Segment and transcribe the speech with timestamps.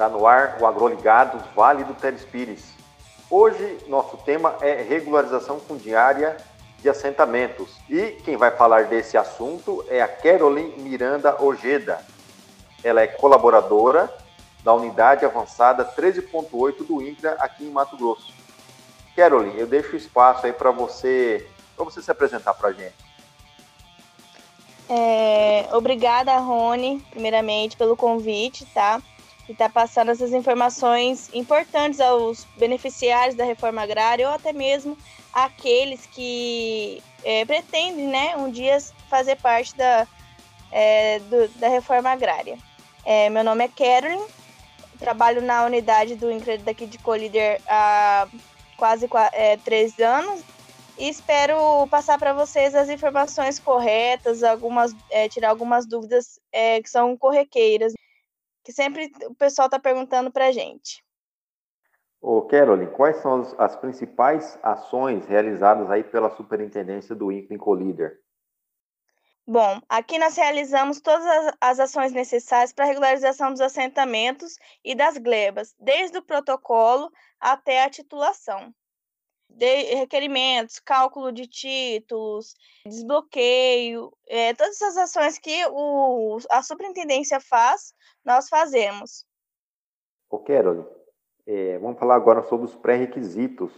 [0.00, 2.72] Está no ar o Agroligados Vale do Telespires.
[3.30, 6.38] Hoje, nosso tema é regularização fundiária
[6.78, 7.76] de assentamentos.
[7.86, 12.02] E quem vai falar desse assunto é a Caroline Miranda Ojeda.
[12.82, 14.10] Ela é colaboradora
[14.64, 18.32] da Unidade Avançada 13.8 do INCRA aqui em Mato Grosso.
[19.14, 21.46] Caroline, eu deixo espaço aí para você,
[21.76, 23.10] para você se apresentar para a gente.
[24.88, 29.00] É, obrigada, Rony, primeiramente, pelo convite, tá?
[29.50, 34.96] E tá passando essas informações importantes aos beneficiários da reforma agrária ou até mesmo
[35.32, 40.06] aqueles que é, pretendem, né, um dia fazer parte da,
[40.70, 42.56] é, do, da reforma agrária.
[43.04, 44.24] É, meu nome é Carolyn,
[45.00, 48.28] trabalho na unidade do Incred daqui de Colíder há
[48.76, 50.44] quase é, três anos
[50.96, 56.88] e espero passar para vocês as informações corretas, algumas é, tirar algumas dúvidas é, que
[56.88, 57.94] são corriqueiras,
[58.64, 61.04] que sempre o pessoal está perguntando para a gente.
[62.20, 68.20] Ô, Caroline, quais são as, as, principais ações realizadas aí pela Superintendência do INCRE Colíder?
[69.46, 74.94] Bom, aqui nós realizamos todas as, as ações necessárias para a regularização dos assentamentos e
[74.94, 78.72] das glebas, desde o protocolo até a titulação.
[79.56, 82.54] De requerimentos, cálculo de títulos,
[82.86, 87.92] desbloqueio, é, todas essas ações que o, a superintendência faz,
[88.24, 89.26] nós fazemos.
[90.30, 90.86] Ô, Caroline,
[91.46, 93.72] é, vamos falar agora sobre os pré-requisitos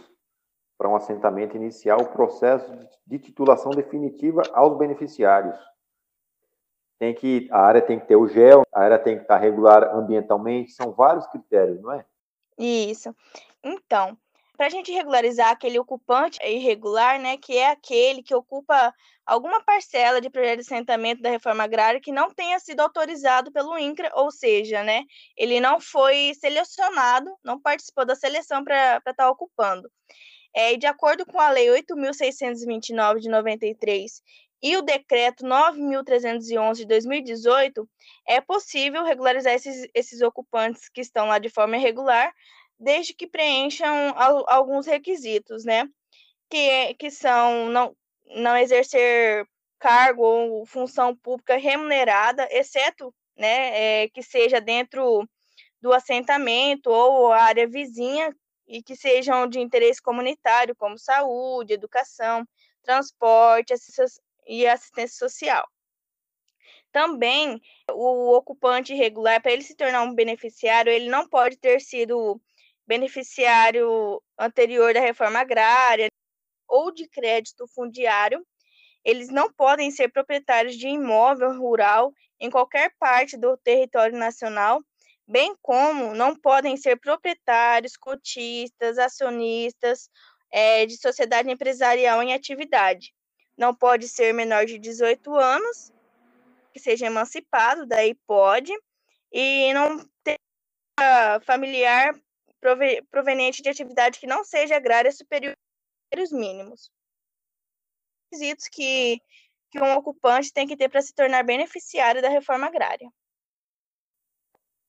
[0.77, 2.71] para um assentamento inicial, o processo
[3.05, 5.57] de titulação definitiva aos beneficiários.
[6.99, 9.83] Tem que, a área tem que ter o gel, a área tem que estar regular
[9.95, 12.05] ambientalmente, são vários critérios, não é?
[12.57, 13.15] Isso.
[13.63, 14.17] Então,
[14.55, 18.93] para a gente regularizar aquele ocupante irregular, né, que é aquele que ocupa
[19.25, 23.77] alguma parcela de projeto de assentamento da reforma agrária que não tenha sido autorizado pelo
[23.77, 25.03] INCRA, ou seja, né,
[25.35, 29.89] ele não foi selecionado, não participou da seleção para estar tá ocupando.
[30.55, 34.21] É, e de acordo com a Lei 8.629 de 93
[34.61, 37.89] e o Decreto 9.311 de 2018,
[38.27, 42.31] é possível regularizar esses, esses ocupantes que estão lá de forma irregular,
[42.79, 44.13] desde que preencham
[44.47, 45.87] alguns requisitos, né?
[46.49, 47.95] Que, que são não,
[48.35, 49.47] não exercer
[49.79, 55.27] cargo ou função pública remunerada, exceto né, é, que seja dentro
[55.81, 58.33] do assentamento ou área vizinha
[58.67, 62.47] e que sejam de interesse comunitário, como saúde, educação,
[62.81, 63.73] transporte
[64.47, 65.67] e assistência social.
[66.91, 67.59] Também,
[67.91, 72.39] o ocupante irregular, para ele se tornar um beneficiário, ele não pode ter sido
[72.87, 76.07] beneficiário anterior da reforma agrária
[76.67, 78.45] ou de crédito fundiário.
[79.03, 84.81] Eles não podem ser proprietários de imóvel rural em qualquer parte do território nacional
[85.27, 90.09] bem como não podem ser proprietários, cotistas, acionistas
[90.51, 93.13] é, de sociedade empresarial em atividade.
[93.57, 95.91] Não pode ser menor de 18 anos,
[96.73, 98.71] que seja emancipado, daí pode,
[99.31, 100.37] e não ter
[101.45, 102.13] familiar
[103.09, 105.55] proveniente de atividade que não seja agrária superior
[106.15, 106.91] aos mínimos.
[108.31, 109.21] Requisitos que,
[109.71, 113.09] que um ocupante tem que ter para se tornar beneficiário da reforma agrária.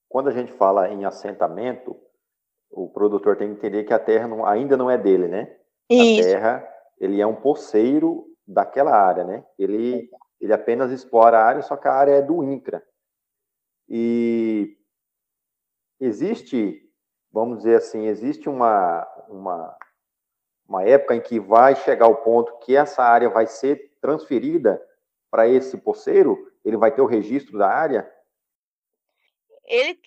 [0.09, 2.01] Quando a gente fala em assentamento,
[2.71, 5.56] o produtor tem que entender que a terra não, ainda não é dele, né?
[5.91, 6.21] Isso.
[6.21, 6.69] A terra,
[6.99, 9.45] ele é um poceiro daquela área, né?
[9.59, 10.09] Ele,
[10.41, 12.83] ele apenas explora a área, só que a área é do INCRA.
[13.89, 14.79] E
[16.01, 16.84] existe,
[17.34, 19.77] vamos dizer assim, existe uma, uma,
[20.69, 24.81] uma época em que vai chegar o ponto que essa área vai ser transferida
[25.28, 28.08] para esse poceiro, ele vai ter o registro da área,
[29.67, 29.99] ele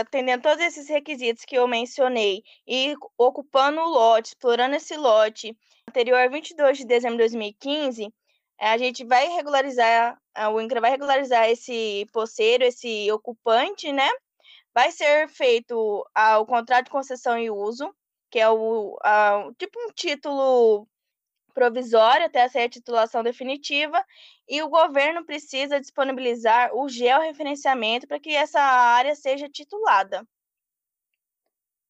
[0.00, 5.56] atendendo todos esses requisitos que eu mencionei e ocupando o lote, explorando esse lote
[5.88, 8.12] anterior a 22 de dezembro de 2015,
[8.58, 10.18] a gente vai regularizar,
[10.52, 14.10] o INCRA vai regularizar esse poceiro, esse ocupante, né?
[14.76, 17.96] Vai ser feito o contrato de concessão e uso,
[18.30, 20.86] que é o a, tipo um título
[21.54, 24.04] provisório até essa titulação definitiva,
[24.46, 30.28] e o governo precisa disponibilizar o georreferenciamento para que essa área seja titulada.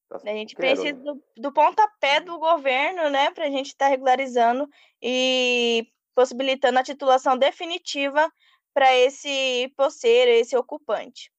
[0.09, 3.91] Tá a gente precisa do, do pontapé do governo, né, para a gente estar tá
[3.91, 4.71] regularizando
[5.03, 8.33] e possibilitando a titulação definitiva
[8.73, 11.33] para esse poceiro, esse ocupante.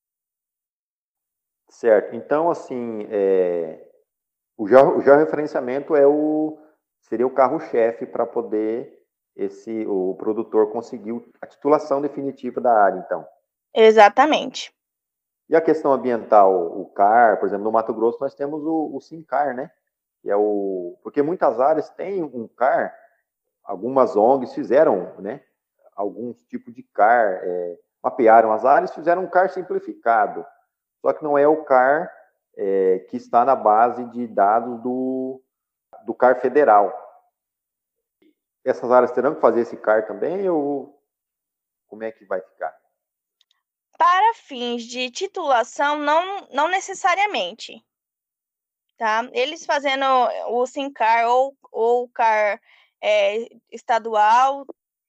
[1.70, 2.16] Certo.
[2.16, 3.88] Então, assim, é,
[4.58, 6.58] o georreferenciamento é o,
[7.02, 8.98] seria o carro-chefe para poder
[9.36, 13.26] esse o produtor conseguir a titulação definitiva da área, então.
[13.74, 14.74] Exatamente.
[15.50, 19.00] E a questão ambiental, o CAR, por exemplo, no Mato Grosso nós temos o, o
[19.00, 19.72] SINCAR, né?
[20.22, 22.94] Que é o, porque muitas áreas têm um CAR,
[23.64, 25.42] algumas ONGs fizeram, né?
[25.96, 30.46] Alguns tipos de CAR, é, mapearam as áreas, fizeram um CAR simplificado.
[31.02, 32.12] Só que não é o CAR
[32.56, 35.42] é, que está na base de dados do,
[36.06, 36.92] do CAR federal.
[38.66, 41.02] Essas áreas terão que fazer esse CAR também ou
[41.88, 42.76] como é que vai ficar?
[43.98, 47.84] Para fins de titulação, não, não necessariamente.
[48.98, 49.28] Tá?
[49.32, 50.06] Eles fazendo
[50.50, 52.60] o SINCAR ou, ou o CAR
[53.02, 54.66] é, estadual,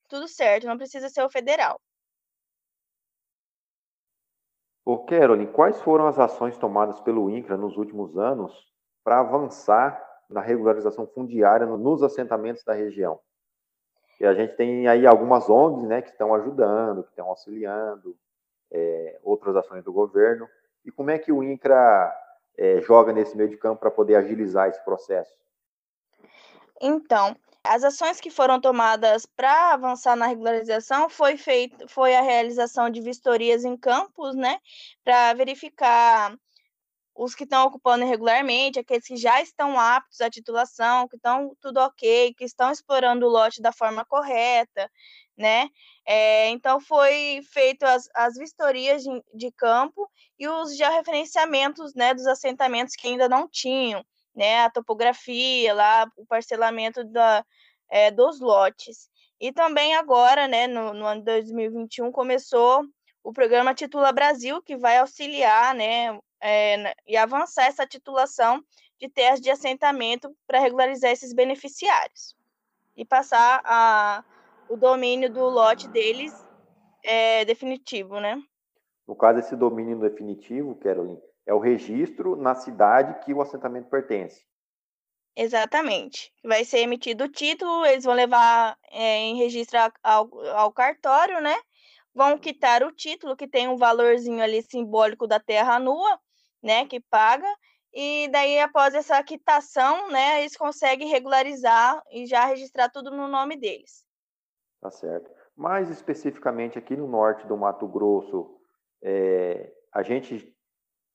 [0.08, 1.80] tudo certo, não precisa ser o federal.
[4.88, 8.72] Ô, Caroline, quais foram as ações tomadas pelo INCRA nos últimos anos
[9.04, 13.20] para avançar na regularização fundiária nos assentamentos da região?
[14.18, 18.16] E a gente tem aí algumas ONGs né, que estão ajudando, que estão auxiliando,
[18.70, 20.48] é, outras ações do governo.
[20.82, 22.10] E como é que o INCRA
[22.56, 25.36] é, joga nesse meio de campo para poder agilizar esse processo?
[26.80, 32.88] Então, as ações que foram tomadas para avançar na regularização foi feito, foi a realização
[32.90, 34.58] de vistorias em campos, né,
[35.04, 36.36] para verificar
[37.14, 41.78] os que estão ocupando irregularmente, aqueles que já estão aptos à titulação, que estão tudo
[41.78, 44.88] ok, que estão explorando o lote da forma correta,
[45.36, 45.68] né?
[46.06, 50.08] É, então foi feito as, as vistorias de, de campo
[50.38, 54.04] e os georreferenciamentos, né, dos assentamentos que ainda não tinham
[54.38, 57.44] né, a topografia lá, o parcelamento da,
[57.90, 59.10] é, dos lotes.
[59.40, 62.84] E também agora, né, no, no ano 2021, começou
[63.24, 68.62] o programa Titula Brasil, que vai auxiliar, né, é, e avançar essa titulação
[69.00, 72.36] de terras de assentamento para regularizar esses beneficiários
[72.96, 74.24] e passar a,
[74.68, 76.32] o domínio do lote deles
[77.02, 78.40] é, definitivo, né?
[79.06, 84.46] No caso, esse domínio definitivo, Caroline, é o registro na cidade que o assentamento pertence.
[85.34, 86.30] Exatamente.
[86.44, 91.56] Vai ser emitido o título, eles vão levar é, em registro ao, ao cartório, né?
[92.14, 96.20] Vão quitar o título, que tem um valorzinho ali simbólico da terra nua,
[96.62, 96.84] né?
[96.84, 97.48] Que paga.
[97.94, 100.40] E daí, após essa quitação, né?
[100.40, 104.04] Eles conseguem regularizar e já registrar tudo no nome deles.
[104.82, 105.30] Tá certo.
[105.56, 108.60] Mais especificamente aqui no norte do Mato Grosso,
[109.02, 110.57] é, a gente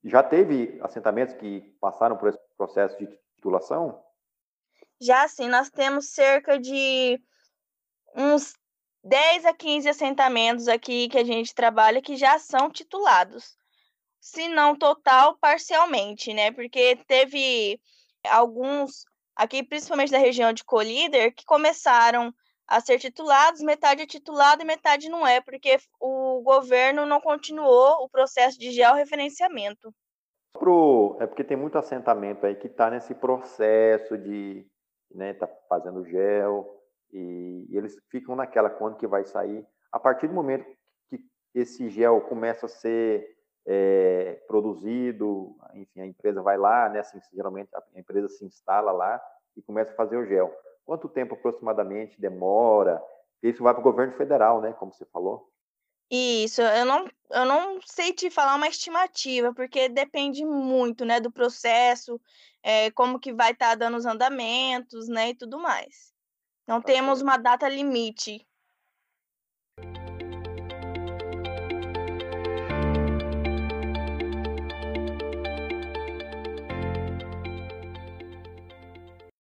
[0.04, 4.04] já teve assentamentos que passaram por esse processo de titulação?
[5.02, 7.20] Já sim, nós temos cerca de
[8.16, 8.54] uns
[9.04, 13.58] 10 a 15 assentamentos aqui que a gente trabalha que já são titulados.
[14.20, 16.52] Se não total, parcialmente, né?
[16.52, 17.80] Porque teve
[18.30, 22.34] alguns aqui, principalmente da região de Colíder, que começaram
[22.74, 28.04] a ser titulados, metade é titulado e metade não é, porque o governo não continuou
[28.04, 29.94] o processo de georreferenciamento.
[30.54, 34.66] Pro, é porque tem muito assentamento aí que está nesse processo de
[35.14, 36.82] né, tá fazendo gel
[37.12, 39.64] e, e, eles ficam naquela quando que vai sair.
[39.92, 40.66] A partir do momento
[41.12, 41.20] que
[41.54, 43.38] esse gel começa a ser
[43.68, 49.22] é, produzido, enfim, a empresa vai lá, né, assim, geralmente a empresa se instala lá
[49.56, 50.52] e começa a fazer o gel.
[50.86, 53.02] Quanto tempo aproximadamente demora?
[53.42, 54.74] Isso vai para o governo federal, né?
[54.74, 55.50] Como você falou.
[56.12, 61.32] Isso, eu não, eu não sei te falar uma estimativa, porque depende muito, né, do
[61.32, 62.22] processo,
[62.62, 66.14] é, como que vai estar tá dando os andamentos, né, e tudo mais.
[66.68, 68.46] Não tá temos uma data limite.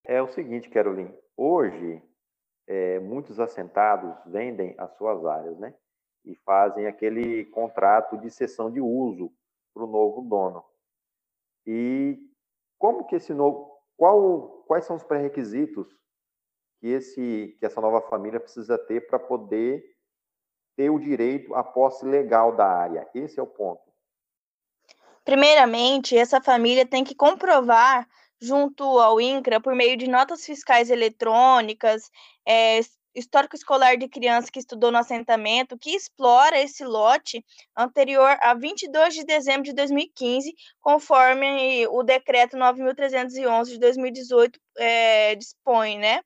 [0.06, 2.02] É o seguinte, Caroline, hoje
[2.68, 5.74] é, muitos assentados vendem as suas áreas, né?
[6.26, 9.32] E fazem aquele contrato de cessão de uso
[9.74, 10.64] para o novo dono.
[11.66, 12.18] E
[12.78, 15.88] como que esse novo, qual, quais são os pré-requisitos
[16.80, 19.84] que esse, que essa nova família precisa ter para poder
[20.76, 23.10] ter o direito à posse legal da área?
[23.14, 23.82] Esse é o ponto.
[25.24, 28.08] Primeiramente, essa família tem que comprovar
[28.44, 32.12] junto ao INCRA por meio de notas fiscais eletrônicas,
[32.46, 32.82] é,
[33.16, 37.44] histórico escolar de criança que estudou no assentamento, que explora esse lote
[37.78, 45.98] anterior a 22 de dezembro de 2015, conforme o decreto 9.311 de 2018 é, dispõe,
[45.98, 46.20] né?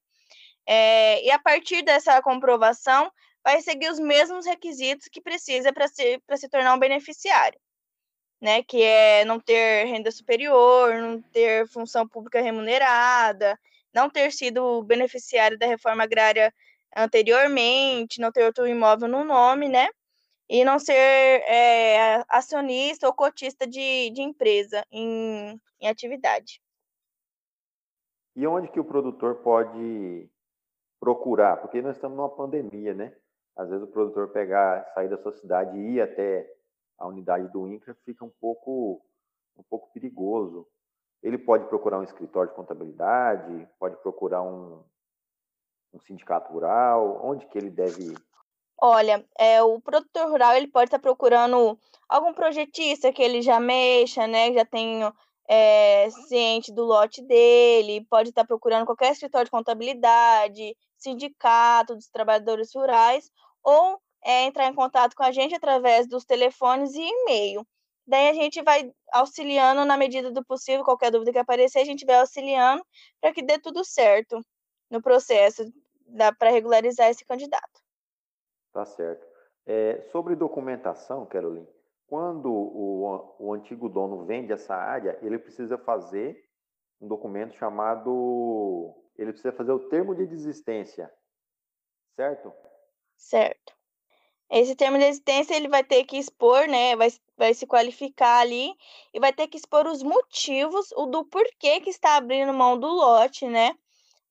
[0.65, 3.11] É, e a partir dessa comprovação,
[3.43, 7.59] vai seguir os mesmos requisitos que precisa para se, se tornar um beneficiário
[8.41, 13.59] né, que é não ter renda superior, não ter função pública remunerada,
[13.93, 16.53] não ter sido beneficiário da reforma agrária
[16.95, 19.87] anteriormente, não ter outro imóvel no nome, né?
[20.49, 26.61] e não ser é, acionista ou cotista de, de empresa em, em atividade.
[28.35, 30.29] E onde que o produtor pode
[30.99, 31.57] procurar?
[31.57, 33.13] Porque nós estamos numa pandemia, né?
[33.55, 36.47] Às vezes o produtor pegar, sair da sua cidade e ir até
[36.97, 39.01] a unidade do INCRA fica um pouco,
[39.57, 40.67] um pouco perigoso.
[41.21, 44.83] Ele pode procurar um escritório de contabilidade, pode procurar um,
[45.93, 48.15] um sindicato rural, onde que ele deve?
[48.79, 51.77] Olha, é, o produtor rural ele pode estar procurando
[52.07, 54.53] algum projetista que ele já mexa, né?
[54.53, 55.01] Já tem
[55.47, 62.73] é, ciente do lote dele, pode estar procurando qualquer escritório de contabilidade, sindicato dos trabalhadores
[62.75, 63.31] rurais,
[63.63, 67.65] ou é, entrar em contato com a gente através dos telefones e e-mail.
[68.05, 72.05] Daí a gente vai auxiliando na medida do possível, qualquer dúvida que aparecer, a gente
[72.05, 72.83] vai auxiliando
[73.19, 74.41] para que dê tudo certo
[74.89, 75.65] no processo
[76.39, 77.81] para regularizar esse candidato.
[78.71, 79.27] Tá certo.
[79.65, 81.67] É, sobre documentação, Caroline,
[82.07, 86.41] quando o, o antigo dono vende essa área, ele precisa fazer
[87.01, 88.95] um documento chamado.
[89.17, 91.11] Ele precisa fazer o termo de desistência,
[92.15, 92.53] certo?
[93.17, 93.76] Certo.
[94.49, 96.95] Esse termo de existência ele vai ter que expor, né?
[96.95, 98.73] Vai, vai se qualificar ali
[99.13, 102.87] e vai ter que expor os motivos, o do porquê que está abrindo mão do
[102.87, 103.75] lote, né?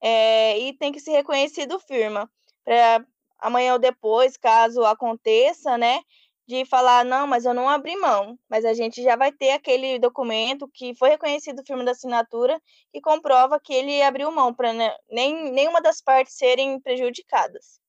[0.01, 2.31] É, e tem que ser reconhecido firma.
[2.65, 3.05] Para
[3.41, 6.01] amanhã ou depois, caso aconteça, né?
[6.47, 8.39] De falar, não, mas eu não abri mão.
[8.49, 12.61] Mas a gente já vai ter aquele documento que foi reconhecido firma da assinatura
[12.93, 17.81] que comprova que ele abriu mão, para né, nem, nenhuma das partes serem prejudicadas.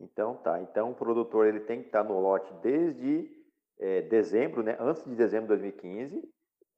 [0.00, 0.60] Então tá.
[0.60, 3.30] Então o produtor ele tem que estar no lote desde
[3.78, 4.76] é, dezembro, né?
[4.80, 6.22] Antes de dezembro de 2015,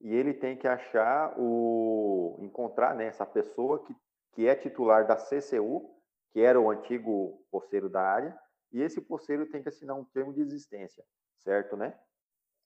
[0.00, 3.94] e ele tem que achar o encontrar né, essa pessoa que,
[4.32, 5.88] que é titular da CCU,
[6.32, 8.36] que era o antigo poceiro da área,
[8.72, 11.04] e esse poceiro tem que assinar um termo de existência,
[11.38, 11.96] certo, né?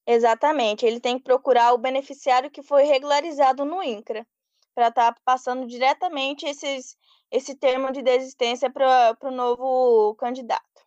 [0.07, 0.87] Exatamente.
[0.87, 4.27] Ele tem que procurar o beneficiário que foi regularizado no INCRA,
[4.75, 6.97] para estar tá passando diretamente esses
[7.31, 10.87] esse termo de desistência para o novo candidato.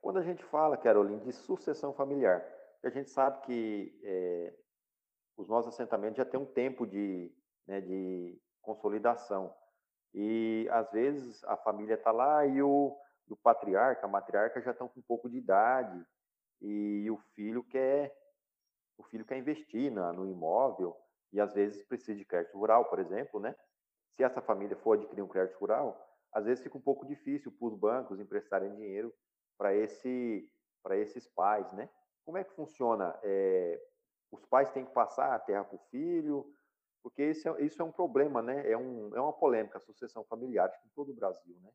[0.00, 2.44] Quando a gente fala, Caroline, de sucessão familiar,
[2.82, 4.54] a gente sabe que é,
[5.36, 7.32] os nossos assentamentos já têm um tempo de,
[7.66, 9.54] né, de consolidação.
[10.14, 12.96] E, às vezes, a família está lá e o,
[13.28, 16.04] o patriarca, a matriarca já estão com um pouco de idade
[16.60, 18.14] e o filho quer
[18.98, 20.96] o filho quer investir na, no imóvel
[21.32, 23.54] e às vezes precisa de crédito rural, por exemplo, né?
[24.16, 26.00] Se essa família for adquirir um crédito rural,
[26.32, 29.12] às vezes fica um pouco difícil para os bancos emprestarem dinheiro
[29.58, 30.48] para esse,
[30.92, 31.88] esses pais, né?
[32.24, 33.18] Como é que funciona?
[33.22, 33.80] É,
[34.30, 36.52] os pais têm que passar a terra para o filho,
[37.02, 38.70] porque isso é, isso é um problema, né?
[38.70, 41.70] É, um, é uma polêmica, a sucessão familiar em todo o Brasil, né?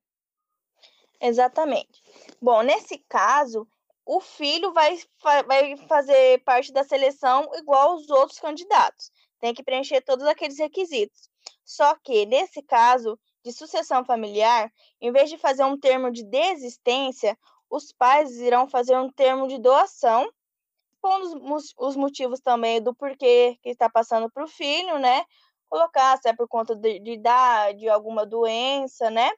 [1.20, 2.01] Exatamente.
[2.41, 3.67] Bom, nesse caso,
[4.06, 4.98] o filho vai,
[5.46, 9.12] vai fazer parte da seleção igual os outros candidatos.
[9.39, 11.29] Tem que preencher todos aqueles requisitos.
[11.68, 14.72] Só que, nesse caso de sucessão familiar,
[15.02, 17.38] em vez de fazer um termo de desistência,
[17.70, 20.32] os pais irão fazer um termo de doação,
[21.02, 21.44] pondo
[21.78, 25.26] os motivos também do porquê que está passando para o filho, né?
[25.68, 29.30] Colocar se é por conta de, de idade, alguma doença, né?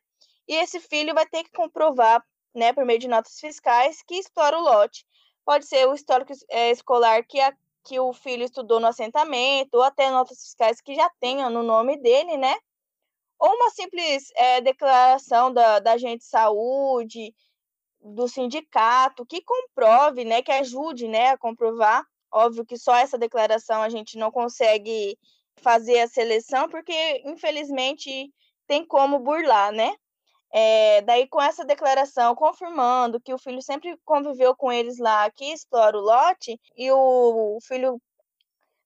[0.47, 4.55] E esse filho vai ter que comprovar, né, por meio de notas fiscais, que explora
[4.55, 5.03] o lote.
[5.43, 7.51] Pode ser o histórico é, escolar que a
[7.83, 11.97] que o filho estudou no assentamento, ou até notas fiscais que já tenham no nome
[11.97, 12.55] dele, né?
[13.39, 17.33] Ou uma simples é, declaração da, da agente de saúde,
[18.01, 22.05] do sindicato, que comprove, né, que ajude, né, a comprovar.
[22.31, 25.17] Óbvio que só essa declaração a gente não consegue
[25.57, 28.31] fazer a seleção, porque infelizmente
[28.67, 29.95] tem como burlar, né?
[30.51, 35.45] É, daí, com essa declaração confirmando que o filho sempre conviveu com eles lá, que
[35.51, 38.01] explora o lote, e o filho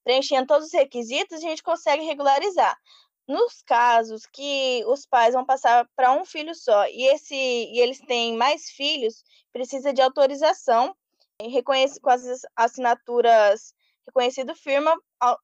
[0.03, 2.77] preenchendo todos os requisitos, a gente consegue regularizar.
[3.25, 7.99] Nos casos que os pais vão passar para um filho só e, esse, e eles
[7.99, 10.93] têm mais filhos, precisa de autorização,
[11.39, 13.73] reconhece com as assinaturas
[14.05, 14.93] reconhecido firma,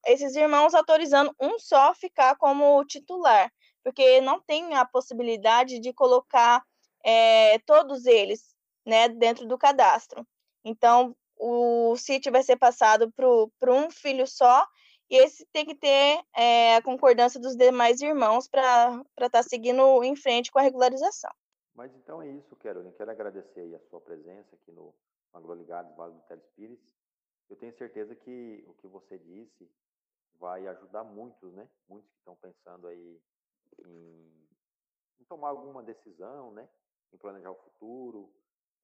[0.05, 3.49] esses irmãos autorizando um só ficar como titular
[3.89, 6.63] porque não tem a possibilidade de colocar
[7.03, 8.55] é, todos eles
[8.85, 10.23] né, dentro do cadastro.
[10.63, 14.63] Então, o sítio vai ser passado para um filho só,
[15.09, 20.03] e esse tem que ter é, a concordância dos demais irmãos para estar tá seguindo
[20.03, 21.31] em frente com a regularização.
[21.73, 22.93] Mas então é isso, Caroline.
[22.93, 24.93] Quero agradecer a sua presença aqui no
[25.33, 26.79] AgroLigados Vale do Telespires.
[27.49, 29.67] Eu tenho certeza que o que você disse
[30.39, 31.67] vai ajudar muitos, né?
[31.87, 33.19] Muitos que estão pensando aí
[33.85, 34.47] em,
[35.19, 36.69] em tomar alguma decisão, né?
[37.13, 38.33] Em planejar o futuro.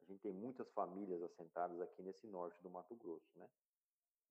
[0.01, 3.49] A gente tem muitas famílias assentadas aqui nesse norte do Mato Grosso, né?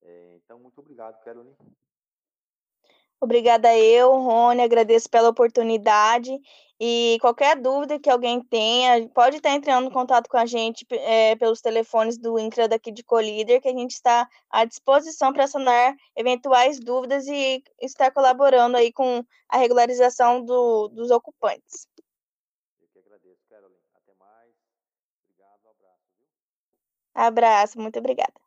[0.02, 1.56] É, então, muito obrigado, Caroline.
[3.24, 6.30] Obrigada eu, Rony, agradeço pela oportunidade
[6.78, 11.34] e qualquer dúvida que alguém tenha, pode estar entrando em contato com a gente é,
[11.36, 15.96] pelos telefones do INCRA daqui de Colíder, que a gente está à disposição para sanar
[16.14, 21.88] eventuais dúvidas e estar colaborando aí com a regularização do, dos ocupantes.
[22.78, 23.80] Eu que agradeço, Caroline.
[23.94, 24.52] Até mais.
[25.22, 26.02] Obrigado, um abraço.
[27.14, 28.43] Abraço, muito obrigada.